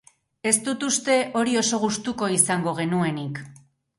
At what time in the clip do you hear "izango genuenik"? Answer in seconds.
2.39-3.41